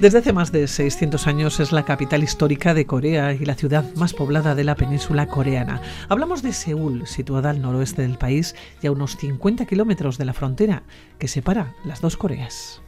[0.00, 3.84] Desde hace más de 600 años es la capital histórica de Corea y la ciudad
[3.96, 5.82] más poblada de la península coreana.
[6.08, 10.34] Hablamos de Seúl, situada al noroeste del país y a unos 50 kilómetros de la
[10.34, 10.84] frontera
[11.18, 12.80] que separa las dos Coreas.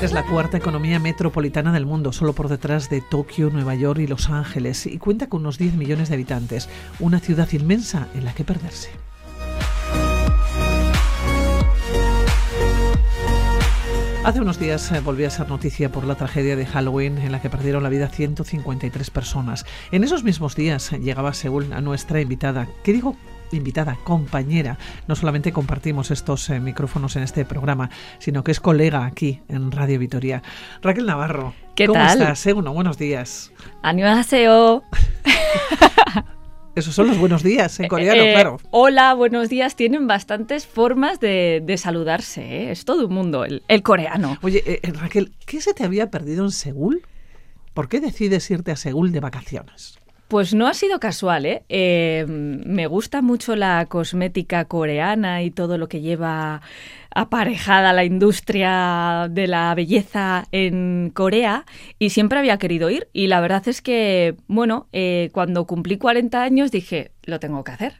[0.00, 4.06] Es la cuarta economía metropolitana del mundo, solo por detrás de Tokio, Nueva York y
[4.06, 6.68] Los Ángeles, y cuenta con unos 10 millones de habitantes,
[7.00, 8.90] una ciudad inmensa en la que perderse.
[14.24, 17.42] Hace unos días eh, volvió a ser noticia por la tragedia de Halloween en la
[17.42, 19.66] que perdieron la vida 153 personas.
[19.90, 22.68] En esos mismos días eh, llegaba Seúl a nuestra invitada.
[22.84, 23.16] ¿Qué digo?
[23.56, 24.78] Invitada, compañera.
[25.06, 29.72] No solamente compartimos estos eh, micrófonos en este programa, sino que es colega aquí en
[29.72, 30.42] Radio Vitoria.
[30.82, 31.54] Raquel Navarro.
[31.74, 32.20] ¿Qué ¿Cómo tal?
[32.20, 32.38] estás?
[32.40, 33.52] Segundo, buenos días.
[33.82, 34.82] Annyeonghaseyo.
[36.74, 38.58] Esos son los buenos días en coreano, Eh, claro.
[38.70, 39.74] Hola, buenos días.
[39.74, 42.40] Tienen bastantes formas de, de saludarse.
[42.42, 42.70] ¿eh?
[42.70, 44.38] Es todo un mundo, el, el coreano.
[44.42, 47.02] Oye, eh, eh, Raquel, ¿qué se te había perdido en Seúl?
[47.74, 49.98] ¿Por qué decides irte a Seúl de vacaciones?
[50.28, 51.62] Pues no ha sido casual, ¿eh?
[51.70, 56.60] Eh, Me gusta mucho la cosmética coreana y todo lo que lleva
[57.14, 61.64] aparejada la industria de la belleza en Corea
[61.98, 66.42] y siempre había querido ir y la verdad es que, bueno, eh, cuando cumplí 40
[66.42, 67.94] años dije, lo tengo que hacer.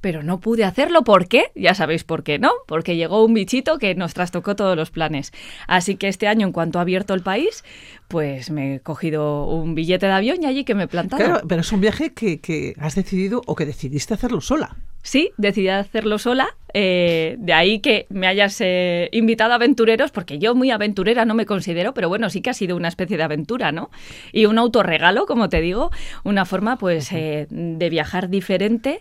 [0.00, 1.52] Pero no pude hacerlo, ¿por qué?
[1.54, 2.50] Ya sabéis por qué, ¿no?
[2.66, 5.32] Porque llegó un bichito que nos trastocó todos los planes.
[5.66, 7.64] Así que este año, en cuanto ha abierto el país,
[8.08, 11.22] pues me he cogido un billete de avión y allí que me he plantado.
[11.24, 14.76] Claro, pero es un viaje que, que has decidido o que decidiste hacerlo sola.
[15.02, 16.48] Sí, decidí hacerlo sola.
[16.74, 21.34] eh, de ahí que me hayas eh, invitado a aventureros, porque yo muy aventurera no
[21.34, 23.90] me considero, pero bueno, sí que ha sido una especie de aventura, ¿no?
[24.32, 25.90] Y un autorregalo, como te digo,
[26.22, 29.00] una forma pues eh, de viajar diferente,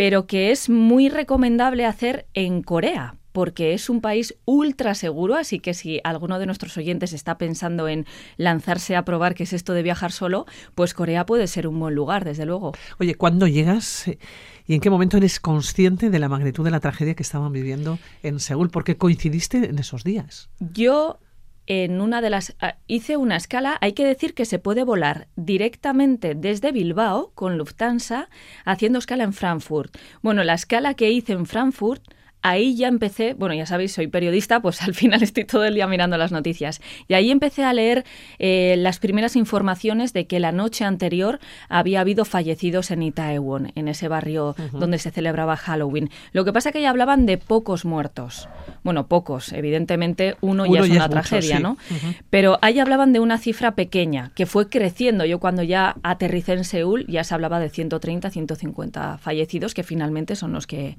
[0.00, 3.16] pero que es muy recomendable hacer en Corea.
[3.32, 7.86] Porque es un país ultra seguro, así que si alguno de nuestros oyentes está pensando
[7.86, 8.06] en
[8.38, 11.94] lanzarse a probar qué es esto de viajar solo, pues Corea puede ser un buen
[11.94, 12.72] lugar, desde luego.
[12.98, 14.18] Oye, ¿cuándo llegas eh,
[14.66, 17.98] y en qué momento eres consciente de la magnitud de la tragedia que estaban viviendo
[18.22, 18.70] en Seúl?
[18.70, 20.48] Porque coincidiste en esos días.
[20.60, 21.20] Yo
[21.70, 25.28] en una de las ah, hice una escala, hay que decir que se puede volar
[25.36, 28.28] directamente desde Bilbao con Lufthansa
[28.64, 29.96] haciendo escala en Frankfurt.
[30.20, 32.02] Bueno, la escala que hice en Frankfurt
[32.42, 35.86] Ahí ya empecé, bueno, ya sabéis, soy periodista, pues al final estoy todo el día
[35.86, 36.80] mirando las noticias.
[37.08, 38.04] Y ahí empecé a leer
[38.38, 43.88] eh, las primeras informaciones de que la noche anterior había habido fallecidos en Itaewon, en
[43.88, 44.70] ese barrio uh -huh.
[44.78, 46.10] donde se celebraba Halloween.
[46.32, 48.48] Lo que pasa es que ya hablaban de pocos muertos.
[48.82, 51.94] Bueno, pocos, evidentemente uno, uno ya es ya una es tragedia, mucho, sí.
[51.94, 52.08] ¿no?
[52.08, 52.16] Uh -huh.
[52.30, 55.24] Pero ahí hablaban de una cifra pequeña, que fue creciendo.
[55.24, 60.36] Yo cuando ya aterricé en Seúl ya se hablaba de 130, 150 fallecidos, que finalmente
[60.36, 60.96] son los que,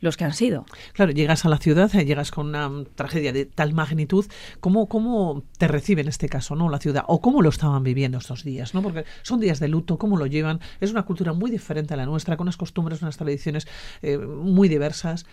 [0.00, 0.66] los que han sido.
[0.92, 4.26] Claro, llegas a la ciudad, eh, llegas con una tragedia de tal magnitud,
[4.60, 7.04] ¿cómo, cómo te recibe en este caso no la ciudad?
[7.08, 8.74] ¿O cómo lo estaban viviendo estos días?
[8.74, 8.82] ¿no?
[8.82, 10.60] Porque son días de luto, ¿cómo lo llevan?
[10.80, 13.66] Es una cultura muy diferente a la nuestra, con unas costumbres, unas tradiciones
[14.02, 15.26] eh, muy diversas.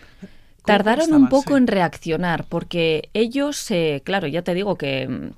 [0.64, 5.30] Tardaron un poco en reaccionar, porque ellos, eh, claro, ya te digo que mm,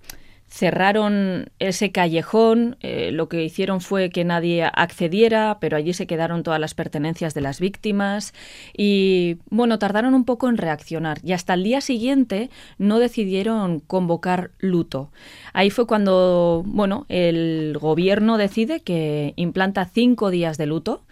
[0.54, 6.44] cerraron ese callejón, eh, lo que hicieron fue que nadie accediera, pero allí se quedaron
[6.44, 8.32] todas las pertenencias de las víctimas
[8.72, 14.52] y bueno, tardaron un poco en reaccionar y hasta el día siguiente no decidieron convocar
[14.60, 15.10] luto.
[15.54, 21.02] Ahí fue cuando, bueno, el gobierno decide que implanta cinco días de luto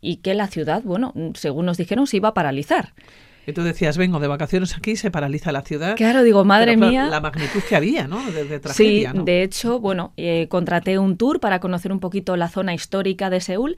[0.00, 2.94] y que la ciudad, bueno, según nos dijeron, se iba a paralizar.
[3.46, 5.96] Y tú decías, vengo de vacaciones aquí, se paraliza la ciudad.
[5.96, 7.06] Claro, digo, madre Pero, mía.
[7.06, 8.24] La magnitud que había, ¿no?
[8.30, 9.24] De, de tragedia, sí, ¿no?
[9.24, 13.40] de hecho, bueno, eh, contraté un tour para conocer un poquito la zona histórica de
[13.40, 13.76] Seúl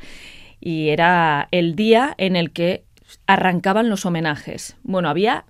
[0.61, 2.85] y era el día en el que
[3.27, 4.77] arrancaban los homenajes.
[4.83, 5.45] Bueno, había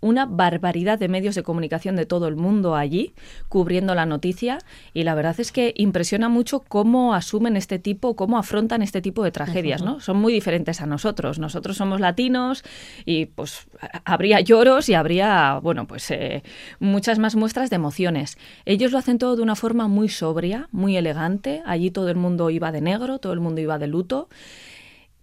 [0.00, 3.12] una barbaridad de medios de comunicación de todo el mundo allí
[3.48, 4.58] cubriendo la noticia
[4.94, 9.22] y la verdad es que impresiona mucho cómo asumen este tipo, cómo afrontan este tipo
[9.22, 10.00] de tragedias, ¿no?
[10.00, 11.38] Son muy diferentes a nosotros.
[11.38, 12.64] Nosotros somos latinos
[13.04, 13.66] y pues
[14.04, 16.42] habría lloros y habría, bueno, pues eh,
[16.78, 18.38] muchas más muestras de emociones.
[18.64, 21.62] Ellos lo hacen todo de una forma muy sobria, muy elegante.
[21.66, 24.28] Allí todo el mundo iba de negro, todo el mundo iba de luto.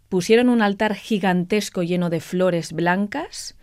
[0.10, 3.57] Pusieron un altar gigantesco lleno de flores blancas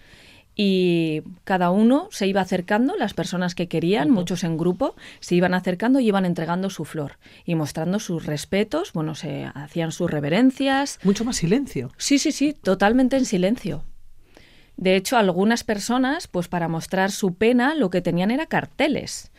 [0.56, 5.54] y cada uno se iba acercando, las personas que querían, muchos en grupo, se iban
[5.54, 10.98] acercando y iban entregando su flor y mostrando sus respetos, bueno, se hacían sus reverencias.
[11.02, 11.90] Mucho más silencio.
[11.96, 13.84] Sí, sí, sí, totalmente en silencio.
[14.76, 19.32] De hecho, algunas personas, pues para mostrar su pena, lo que tenían era carteles.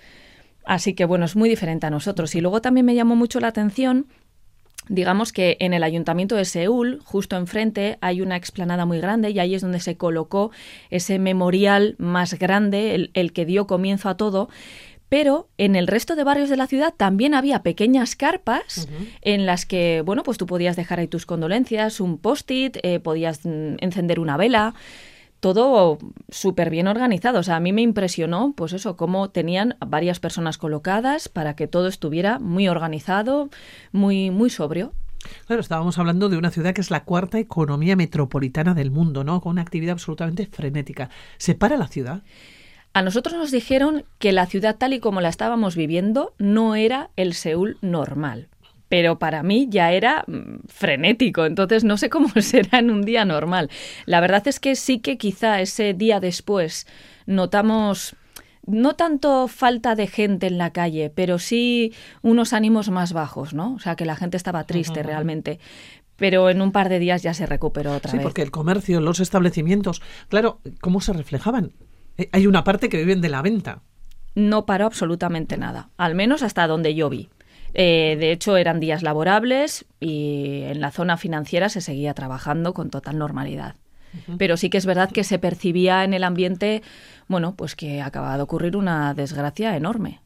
[0.65, 2.35] Así que bueno, es muy diferente a nosotros.
[2.35, 4.07] Y luego también me llamó mucho la atención
[4.87, 9.39] Digamos que en el ayuntamiento de Seúl, justo enfrente, hay una explanada muy grande y
[9.39, 10.51] ahí es donde se colocó
[10.89, 14.49] ese memorial más grande, el, que dio comienzo a todo.
[15.09, 18.87] Pero en el resto de barrios de la ciudad también había pequeñas carpas
[19.21, 23.45] en las que, bueno, pues tú podías dejar ahí tus condolencias, un post-it, eh, podías
[23.45, 24.73] mm, encender una vela
[25.45, 27.37] todo súper bien organizado.
[27.37, 31.67] O sea, a mí me impresionó, pues eso, cómo tenían varias personas colocadas para que
[31.67, 33.51] todo estuviera muy organizado,
[33.91, 34.93] muy, muy sobrio.
[35.45, 39.39] Claro, estábamos hablando de una ciudad que es la cuarta economía metropolitana del mundo, ¿no?
[39.39, 41.11] Con una actividad absolutamente frenética.
[41.37, 42.23] ¿Se para la ciudad?
[42.93, 47.11] A nosotros nos dijeron que la ciudad tal y como la estábamos viviendo no era
[47.17, 48.49] el Seúl normal
[48.95, 53.25] pero para mí ya era mm, frenético, entonces no sé cómo será en un día
[53.25, 53.69] normal.
[54.05, 56.87] La verdad es que sí que quizá ese día después
[57.25, 58.15] notamos
[58.65, 63.73] no tanto falta de gente en la calle, pero sí unos ánimos más bajos, ¿no?
[63.73, 65.59] O sea, que la gente estaba triste realmente.
[66.15, 68.21] Pero en un par de días ya se recuperó otra vez.
[68.21, 71.73] Sí, porque el comercio, los establecimientos, claro, ¿cómo se reflejaban?
[72.17, 73.81] Eh, hay una parte que viven de la venta.
[74.35, 77.29] No paró absolutamente nada, al menos hasta donde yo vi.
[77.77, 82.89] Eh, de hecho, eran días laborables y en la zona financiera se seguía trabajando con
[82.89, 83.75] total normalidad.
[84.37, 86.81] Pero sí que es verdad que se percibía en el ambiente,
[87.27, 90.21] bueno, pues que acaba de ocurrir una desgracia enorme.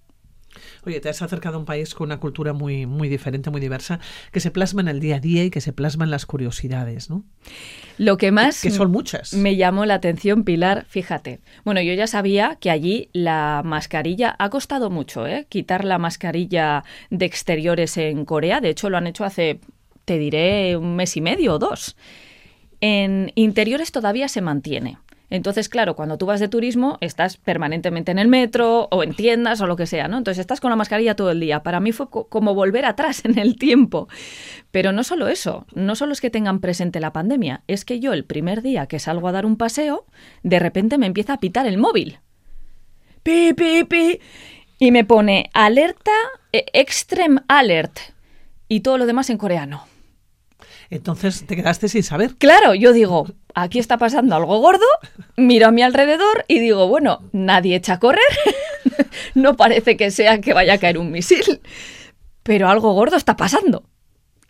[0.86, 4.00] Oye, te has acercado a un país con una cultura muy, muy diferente, muy diversa,
[4.32, 7.10] que se plasma en el día a día y que se plasma en las curiosidades,
[7.10, 7.24] ¿no?
[7.98, 9.34] Lo que más que son muchas.
[9.34, 11.40] me llamó la atención, Pilar, fíjate.
[11.66, 15.46] Bueno, yo ya sabía que allí la mascarilla ha costado mucho, ¿eh?
[15.50, 18.62] Quitar la mascarilla de exteriores en Corea.
[18.62, 19.60] De hecho, lo han hecho hace,
[20.06, 21.96] te diré, un mes y medio o dos.
[22.82, 24.98] En interiores todavía se mantiene.
[25.30, 29.62] Entonces, claro, cuando tú vas de turismo, estás permanentemente en el metro o en tiendas
[29.62, 30.18] o lo que sea, ¿no?
[30.18, 31.62] Entonces estás con la mascarilla todo el día.
[31.62, 34.08] Para mí fue como volver atrás en el tiempo.
[34.72, 38.14] Pero no solo eso, no solo es que tengan presente la pandemia, es que yo
[38.14, 40.06] el primer día que salgo a dar un paseo,
[40.44, 42.20] de repente me empieza a pitar el móvil.
[43.24, 44.20] Pi, pi, pi.
[44.80, 46.12] Y me pone alerta,
[46.54, 48.00] eh, extreme alert.
[48.68, 49.89] Y todo lo demás en coreano.
[50.90, 52.36] Entonces te quedaste sin saber.
[52.36, 54.86] Claro, yo digo, aquí está pasando algo gordo,
[55.38, 58.22] miro a mi alrededor y digo, bueno, nadie echa a correr,
[59.36, 61.62] no parece que sea que vaya a caer un misil,
[62.44, 63.84] pero algo gordo está pasando.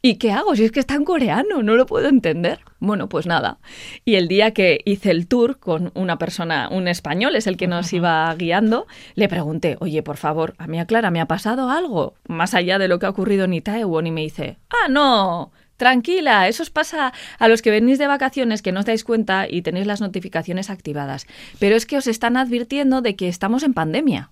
[0.01, 0.55] ¿Y qué hago?
[0.55, 2.59] Si es que está en coreano, no lo puedo entender.
[2.79, 3.59] Bueno, pues nada.
[4.05, 7.67] Y el día que hice el tour con una persona, un español, es el que
[7.67, 12.13] nos iba guiando, le pregunté, oye, por favor, a mí Clara, ¿me ha pasado algo?
[12.29, 14.07] Más allá de lo que ha ocurrido en Itaewon.
[14.07, 18.61] Y me dice, ah, no, Tranquila, eso os pasa a los que venís de vacaciones
[18.61, 21.25] que no os dais cuenta y tenéis las notificaciones activadas.
[21.57, 24.29] Pero es que os están advirtiendo de que estamos en pandemia.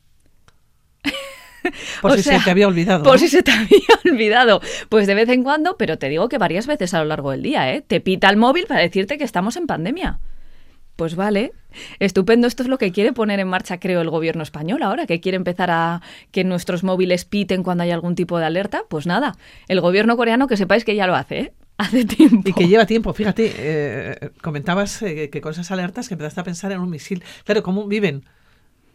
[2.02, 3.06] Por si se te había olvidado.
[3.06, 4.60] Por si se te había olvidado.
[4.90, 7.44] Pues de vez en cuando, pero te digo que varias veces a lo largo del
[7.44, 7.82] día, ¿eh?
[7.82, 10.20] Te pita el móvil para decirte que estamos en pandemia.
[10.98, 11.54] Pues vale,
[12.00, 12.48] estupendo.
[12.48, 15.36] Esto es lo que quiere poner en marcha, creo, el gobierno español ahora, que quiere
[15.36, 16.02] empezar a
[16.32, 18.82] que nuestros móviles piten cuando hay algún tipo de alerta.
[18.90, 19.38] Pues nada,
[19.68, 21.54] el gobierno coreano que sepáis que ya lo hace, ¿eh?
[21.78, 22.50] Hace tiempo.
[22.50, 23.14] Y que lleva tiempo.
[23.14, 27.24] Fíjate, eh, comentabas eh, que con esas alertas que empezaste a pensar en un misil.
[27.44, 28.26] Claro, ¿cómo viven?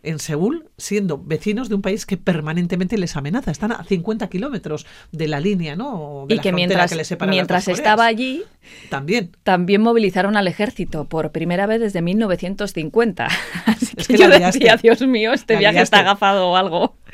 [0.03, 3.51] En Seúl, siendo vecinos de un país que permanentemente les amenaza.
[3.51, 6.27] Están a 50 kilómetros de la línea, ¿no?
[6.29, 6.93] y que mientras,
[7.29, 8.43] mientras estaba allí,
[8.91, 9.31] también.
[9.43, 13.29] también movilizaron al ejército por primera vez desde 1950.
[13.67, 16.97] Así que, yo decía, Dios mío, este viaje está agafado o algo.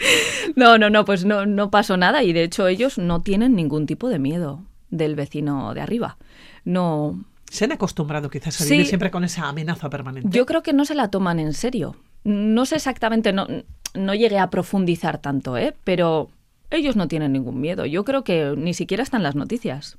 [0.54, 3.86] No, no, no, pues no, no pasó nada y de hecho ellos no tienen ningún
[3.86, 6.16] tipo de miedo del vecino de arriba.
[6.64, 7.18] No,
[7.50, 10.28] se han acostumbrado quizás a vivir siempre con esa amenaza permanente.
[10.30, 11.96] Yo creo que no se la toman en serio.
[12.24, 13.46] No sé exactamente, no,
[13.94, 15.74] no llegué a profundizar tanto, ¿eh?
[15.84, 16.30] pero
[16.70, 17.86] ellos no tienen ningún miedo.
[17.86, 19.98] Yo creo que ni siquiera están las noticias.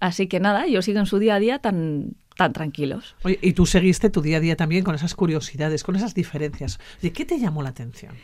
[0.00, 3.16] Así que nada, ellos siguen su día a día tan, tan tranquilos.
[3.24, 6.78] Oye, y tú seguiste tu día a día también con esas curiosidades, con esas diferencias.
[7.00, 8.14] ¿De qué te llamó la atención?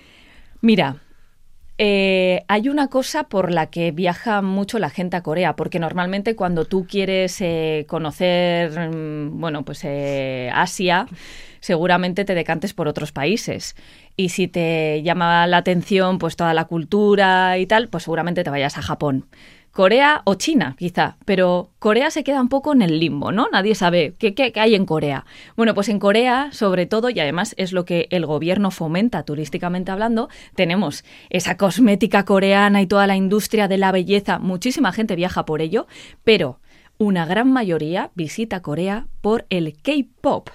[0.61, 0.97] Mira,
[1.79, 6.37] eh, hay una cosa por la que viaja mucho la gente a Corea, porque normalmente
[6.37, 11.07] cuando tú quieres eh, conocer, mm, bueno, pues eh, Asia,
[11.63, 13.75] seguramente te decantes por otros países.
[14.15, 18.51] Y si te llama la atención pues toda la cultura y tal, pues seguramente te
[18.51, 19.27] vayas a Japón.
[19.71, 23.49] Corea o China, quizá, pero Corea se queda un poco en el limbo, ¿no?
[23.51, 25.25] Nadie sabe qué, qué, hay en Corea.
[25.57, 29.91] Bueno, pues en Corea, sobre todo, y además es lo que el gobierno fomenta turísticamente
[29.91, 34.39] hablando, tenemos esa cosmética coreana y toda la industria de la belleza.
[34.39, 35.87] Muchísima gente viaja por ello,
[36.23, 36.61] pero
[36.99, 40.51] una gran mayoría visita Corea por el K-Pop,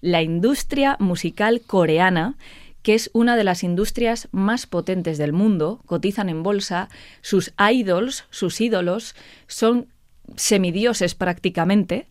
[0.00, 2.36] la industria musical coreana
[2.82, 6.88] que es una de las industrias más potentes del mundo, cotizan en bolsa,
[7.20, 9.14] sus idols, sus ídolos,
[9.46, 9.88] son
[10.36, 12.06] semidioses prácticamente.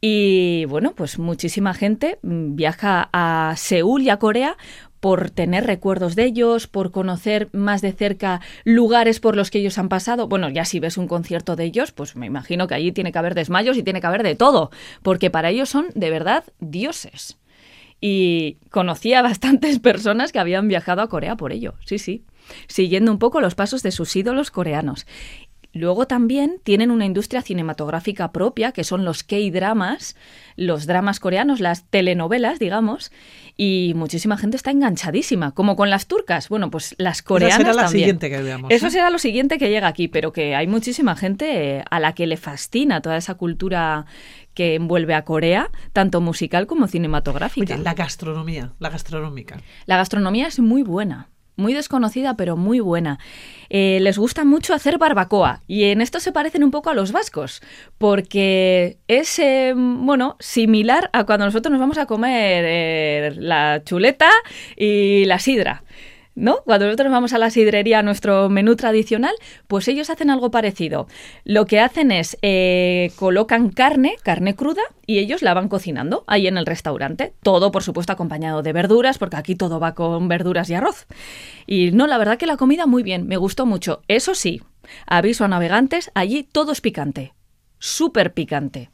[0.00, 4.56] Y bueno, pues muchísima gente viaja a Seúl y a Corea
[5.04, 9.76] por tener recuerdos de ellos, por conocer más de cerca lugares por los que ellos
[9.76, 10.28] han pasado.
[10.28, 13.18] Bueno, ya si ves un concierto de ellos, pues me imagino que allí tiene que
[13.18, 14.70] haber desmayos y tiene que haber de todo,
[15.02, 17.36] porque para ellos son de verdad dioses
[18.00, 22.24] y conocía a bastantes personas que habían viajado a Corea por ello, sí, sí,
[22.66, 25.06] siguiendo un poco los pasos de sus ídolos coreanos.
[25.74, 30.14] Luego también tienen una industria cinematográfica propia, que son los K-dramas,
[30.56, 33.10] los dramas coreanos, las telenovelas, digamos,
[33.56, 36.48] y muchísima gente está enganchadísima, como con las turcas.
[36.48, 38.70] Bueno, pues las coreanas será la siguiente que veamos.
[38.70, 42.28] Eso será lo siguiente que llega aquí, pero que hay muchísima gente a la que
[42.28, 44.06] le fascina toda esa cultura
[44.54, 47.74] que envuelve a Corea, tanto musical como cinematográfica.
[47.74, 49.60] Oye, la gastronomía, la gastronómica.
[49.86, 53.18] La gastronomía es muy buena muy desconocida pero muy buena.
[53.70, 57.12] Eh, les gusta mucho hacer barbacoa y en esto se parecen un poco a los
[57.12, 57.62] vascos
[57.98, 64.30] porque es, eh, bueno, similar a cuando nosotros nos vamos a comer eh, la chuleta
[64.76, 65.84] y la sidra.
[66.34, 66.58] ¿No?
[66.64, 69.34] Cuando nosotros vamos a la sidrería a nuestro menú tradicional,
[69.68, 71.06] pues ellos hacen algo parecido.
[71.44, 76.46] Lo que hacen es eh, colocan carne, carne cruda, y ellos la van cocinando ahí
[76.46, 77.34] en el restaurante.
[77.42, 81.06] Todo, por supuesto, acompañado de verduras, porque aquí todo va con verduras y arroz.
[81.66, 84.02] Y no, la verdad que la comida muy bien, me gustó mucho.
[84.08, 84.62] Eso sí,
[85.06, 87.34] aviso a navegantes, allí todo es picante.
[87.78, 88.90] Súper picante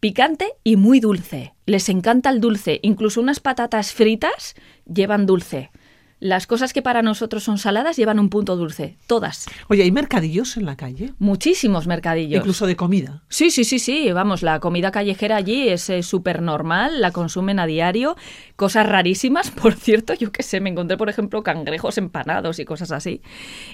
[0.00, 1.54] picante y muy dulce.
[1.66, 2.78] Les encanta el dulce.
[2.82, 4.54] Incluso unas patatas fritas
[4.86, 5.70] llevan dulce.
[6.20, 9.46] Las cosas que para nosotros son saladas llevan un punto dulce, todas.
[9.68, 11.12] Oye, ¿hay mercadillos en la calle?
[11.18, 12.38] Muchísimos mercadillos.
[12.40, 13.22] Incluso de comida.
[13.28, 14.10] Sí, sí, sí, sí.
[14.10, 18.16] Vamos, la comida callejera allí es eh, súper normal, la consumen a diario.
[18.56, 22.90] Cosas rarísimas, por cierto, yo qué sé, me encontré, por ejemplo, cangrejos empanados y cosas
[22.90, 23.22] así.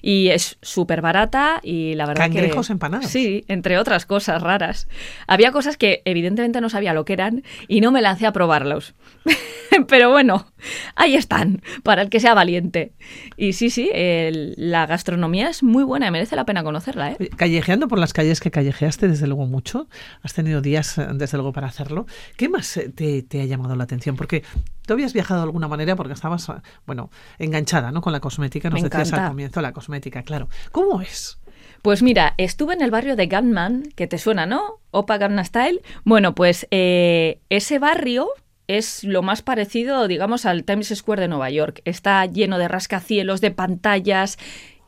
[0.02, 3.06] Y es súper barata y la verdad ¿Cangrejos empanados?
[3.06, 4.86] Sí, entre otras cosas raras.
[5.26, 8.94] Había cosas que evidentemente no sabía lo que eran y no me lancé a probarlos.
[9.88, 10.46] Pero bueno,
[10.94, 12.92] ahí están, para el que sea valiente.
[13.36, 17.12] Y sí, sí, la gastronomía es muy buena y merece la pena conocerla.
[17.12, 17.30] ¿eh?
[17.36, 19.88] Callejeando por las calles que callejeaste, desde luego mucho,
[20.22, 22.06] has tenido días, eh, desde luego, para hacerlo.
[22.36, 24.16] ¿Qué más eh, te, ha llamado la atención?
[24.16, 24.42] Porque
[24.86, 26.50] tú habías viajado de alguna manera porque estabas,
[26.86, 28.00] bueno, enganchada ¿no?
[28.00, 30.48] con la cosmética, nos decías al comienzo, la cosmética, claro.
[30.72, 31.38] ¿Cómo es?
[31.82, 34.80] Pues mira, estuve en el barrio de Gunman, que te suena, ¿no?
[34.90, 35.82] Opa Gunman Style.
[36.04, 38.28] Bueno, pues ese barrio
[38.66, 41.82] es lo más parecido, digamos, al Times Square de Nueva York.
[41.84, 44.38] Está lleno de rascacielos, de pantallas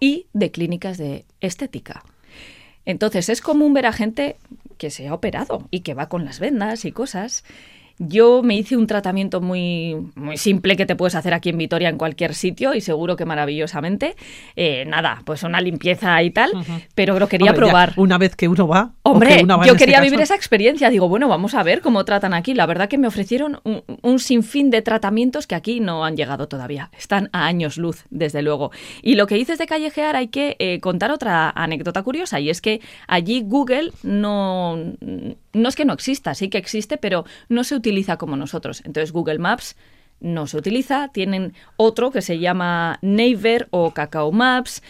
[0.00, 2.02] y de clínicas de estética.
[2.85, 4.37] Entonces es común ver a gente
[4.78, 7.45] que se ha operado y que va con las vendas y cosas.
[7.99, 11.88] Yo me hice un tratamiento muy, muy simple que te puedes hacer aquí en Vitoria
[11.88, 14.17] en cualquier sitio y seguro que maravillosamente.
[14.55, 16.53] Eh, nada, pues una limpieza y tal,
[16.95, 17.95] pero lo quería probar.
[17.97, 18.93] una vez que uno va.
[19.03, 20.91] Hombre, yo este quería vivir esa experiencia.
[20.91, 22.55] Digo, bueno, vamos a ver cómo tratan aquí.
[22.55, 26.91] La verdad que me ofrecieron un, sinfín de tratamientos que aquí no han llegado todavía.
[26.99, 28.73] Están a años luz, desde luego.
[29.03, 32.61] Y lo que dices de callejear, hay que eh, contar otra anécdota curiosa y es
[32.61, 34.76] que allí Google no
[35.57, 37.86] no es que no exista, sí que existe, pero no se utiliza
[38.16, 38.83] como nosotros.
[38.85, 39.76] Entonces Google Maps
[40.21, 44.83] no se utiliza, tienen otro que se llama Naver o Cacao Maps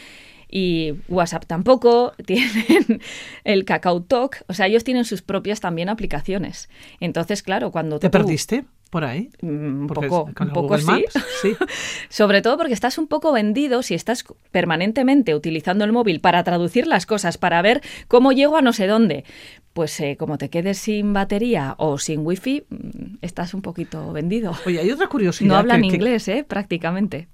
[0.49, 3.01] y WhatsApp tampoco, tienen
[3.45, 6.69] el Cacao Talk, o sea, ellos tienen sus propias también aplicaciones.
[7.01, 8.65] Entonces, claro, cuando ¿Te perdiste?
[8.97, 9.29] Por ahí.
[9.43, 11.05] Mm, un poco, un poco sí.
[11.43, 11.55] sí.
[12.09, 16.87] Sobre todo porque estás un poco vendido si estás permanentemente utilizando el móvil para traducir
[16.87, 19.27] las cosas, para ver cómo llego a no sé dónde.
[19.75, 24.57] Pues eh, como te quedes sin batería o sin wifi, mm, estás un poquito vendido.
[24.65, 25.49] Oye, hay otra curiosidad.
[25.49, 26.43] No hablan inglés, ¿eh?
[26.49, 27.29] Prácticamente.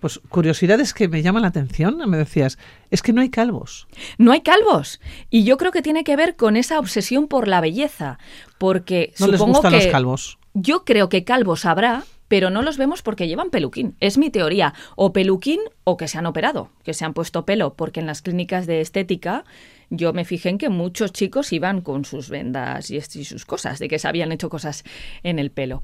[0.00, 2.58] Pues curiosidades que me llaman la atención, me decías,
[2.90, 3.88] es que no hay calvos.
[4.18, 5.00] No hay calvos.
[5.30, 8.18] Y yo creo que tiene que ver con esa obsesión por la belleza,
[8.58, 10.38] porque no les gustan los calvos.
[10.58, 13.94] Yo creo que calvos habrá, pero no los vemos porque llevan peluquín.
[14.00, 14.72] Es mi teoría.
[14.94, 18.22] O peluquín o que se han operado, que se han puesto pelo, porque en las
[18.22, 19.44] clínicas de estética
[19.90, 23.88] yo me fijé en que muchos chicos iban con sus vendas y, sus cosas, de
[23.88, 24.82] que se habían hecho cosas
[25.22, 25.82] en el pelo.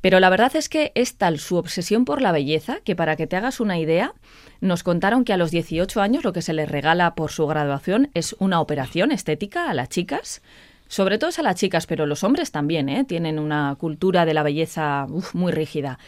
[0.00, 3.28] Pero la verdad es que es tal su obsesión por la belleza que para que
[3.28, 4.14] te hagas una idea,
[4.60, 8.10] nos contaron que a los 18 años lo que se les regala por su graduación
[8.14, 10.42] es una operación estética a las chicas.
[10.90, 13.04] Sobre todo a las chicas, pero los hombres también, ¿eh?
[13.04, 16.00] Tienen una cultura de la belleza muy rígida.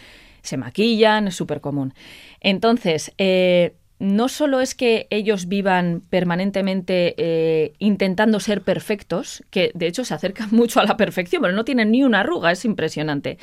[0.42, 1.94] Se maquillan, es súper común.
[2.40, 9.86] Entonces, eh, no solo es que ellos vivan permanentemente eh, intentando ser perfectos, que de
[9.86, 13.38] hecho se acercan mucho a la perfección, pero no tienen ni una arruga, es impresionante,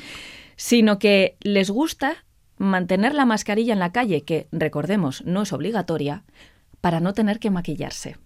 [0.56, 2.26] sino que les gusta
[2.58, 6.22] mantener la mascarilla en la calle, que recordemos no es obligatoria,
[6.82, 8.18] para no tener que maquillarse.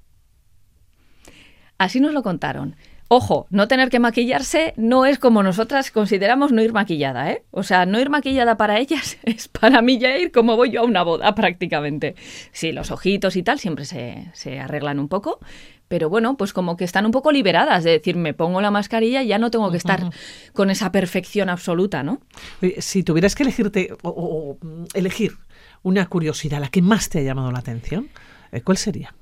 [1.78, 2.75] Así nos lo contaron.
[3.16, 7.44] Ojo, no tener que maquillarse no es como nosotras consideramos no ir maquillada, ¿eh?
[7.52, 10.80] O sea, no ir maquillada para ellas es para mí ya ir como voy yo
[10.80, 12.16] a una boda prácticamente.
[12.50, 15.38] Sí, los ojitos y tal siempre se, se arreglan un poco,
[15.87, 19.23] pero bueno, pues como que están un poco liberadas de decir, me pongo la mascarilla
[19.23, 20.11] y ya no tengo que estar
[20.52, 22.21] con esa perfección absoluta, ¿no?
[22.78, 24.59] Si tuvieras que elegirte o, o
[24.92, 25.35] elegir
[25.85, 28.09] una curiosidad, la que más te ha llamado la atención,
[28.50, 29.14] eh, ¿cuál sería?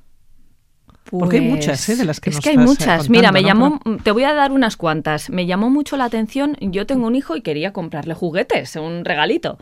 [1.10, 1.96] Porque hay muchas, ¿eh?
[1.96, 3.08] De las que es nos que hay eh, muchas.
[3.08, 3.46] contando, Mira, me ¿no?
[3.48, 5.30] llamó, te voy a dar unas cuantas.
[5.30, 6.56] Me llamó mucho la atención.
[6.60, 9.58] Yo tengo un hijo y quería comprarle juguetes, un regalito.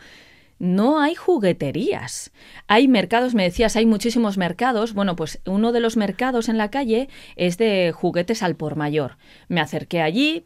[0.60, 2.32] No hay jugueterías.
[2.68, 4.92] Hay mercados, me decías, hay muchísimos mercados.
[4.92, 9.16] Bueno, pues uno de los mercados en la calle es de juguetes al por mayor.
[9.48, 10.44] Me acerqué allí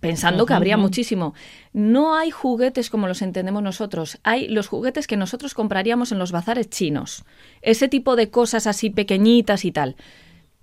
[0.00, 1.32] pensando que habría muchísimo.
[1.72, 4.18] No hay juguetes como los entendemos nosotros.
[4.22, 7.24] Hay los juguetes que nosotros compraríamos en los bazares chinos.
[7.62, 9.96] Ese tipo de cosas así pequeñitas y tal.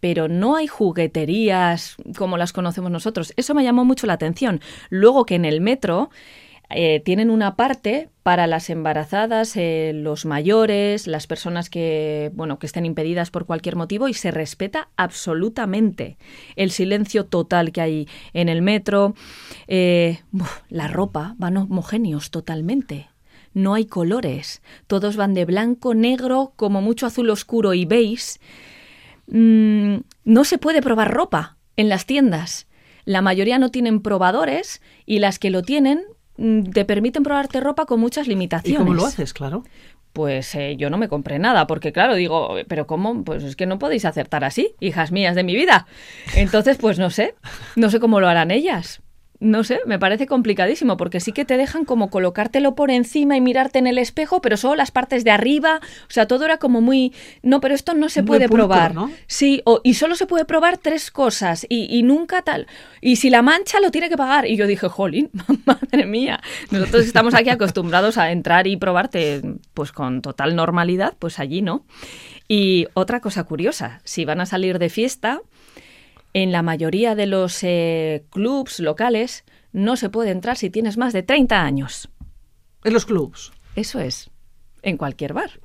[0.01, 3.33] Pero no hay jugueterías como las conocemos nosotros.
[3.37, 4.59] Eso me llamó mucho la atención.
[4.89, 6.09] Luego que en el metro
[6.73, 12.65] eh, tienen una parte para las embarazadas, eh, los mayores, las personas que, bueno, que
[12.65, 16.17] estén impedidas por cualquier motivo y se respeta absolutamente
[16.55, 19.15] el silencio total que hay en el metro.
[19.67, 20.19] Eh,
[20.69, 23.09] la ropa van homogéneos totalmente.
[23.53, 24.61] No hay colores.
[24.87, 28.39] Todos van de blanco, negro, como mucho azul oscuro y beige.
[29.31, 32.67] Mm, no se puede probar ropa en las tiendas.
[33.05, 36.03] La mayoría no tienen probadores y las que lo tienen
[36.37, 38.77] mm, te permiten probarte ropa con muchas ¿Y limitaciones.
[38.79, 39.63] cómo lo haces, claro?
[40.13, 43.23] Pues eh, yo no me compré nada, porque claro, digo, pero ¿cómo?
[43.23, 45.87] Pues es que no podéis acertar así, hijas mías de mi vida.
[46.35, 47.35] Entonces, pues no sé,
[47.77, 49.01] no sé cómo lo harán ellas.
[49.41, 53.41] No sé, me parece complicadísimo, porque sí que te dejan como colocártelo por encima y
[53.41, 56.79] mirarte en el espejo, pero solo las partes de arriba, o sea, todo era como
[56.79, 57.11] muy...
[57.41, 58.93] No, pero esto no se Muy puede pulcro, probar.
[58.93, 59.11] ¿no?
[59.25, 62.67] Sí, o- y solo se puede probar tres cosas, y, y nunca tal.
[63.01, 64.45] Y si la mancha lo tiene que pagar.
[64.45, 65.31] Y yo dije, jolín,
[65.65, 69.41] madre mía, nosotros estamos aquí acostumbrados a entrar y probarte
[69.73, 71.83] pues con total normalidad, pues allí no.
[72.47, 75.41] Y otra cosa curiosa, si van a salir de fiesta,
[76.33, 81.13] en la mayoría de los eh, clubs locales no se puede entrar si tienes más
[81.13, 82.09] de 30 años.
[82.83, 83.51] En los clubs.
[83.75, 84.29] Eso es,
[84.81, 85.59] en cualquier bar.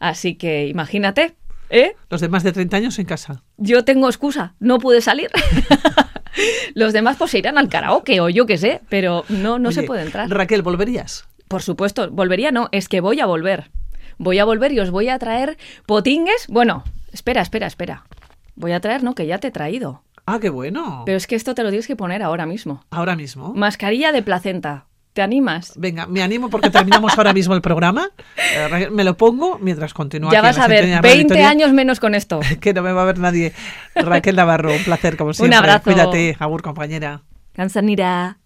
[0.00, 1.34] Así que imagínate,
[1.70, 1.96] ¿eh?
[2.10, 3.42] Los de más de 30 años en casa.
[3.56, 5.30] Yo tengo excusa, no pude salir.
[6.74, 9.82] Los demás pues se irán al karaoke o yo qué sé, pero no, no se
[9.82, 10.30] puede entrar.
[10.30, 11.28] Raquel, ¿volverías?
[11.48, 13.70] Por supuesto, volvería no, es que voy a volver.
[14.18, 16.46] Voy a volver y os voy a traer potingues.
[16.48, 18.06] Bueno, espera, espera, espera.
[18.54, 20.02] Voy a traer, no, que ya te he traído.
[20.26, 21.02] Ah, qué bueno.
[21.06, 22.84] Pero es que esto te lo tienes que poner ahora mismo.
[22.90, 23.52] Ahora mismo.
[23.54, 24.86] Mascarilla de placenta.
[25.12, 25.74] ¿Te animas?
[25.76, 28.08] Venga, me animo porque terminamos ahora mismo el programa.
[28.38, 30.32] Eh, Me lo pongo mientras continúa.
[30.32, 32.40] ya aquí vas a ver, sintonía de Radio 20 Victoria, años menos con esto.
[32.60, 33.52] Que no me va a ver nadie.
[33.94, 35.58] Raquel Navarro, un placer como Un siempre.
[35.58, 35.84] abrazo.
[35.84, 37.20] Cuídate, Agur, compañera.
[37.52, 38.38] Kansanira.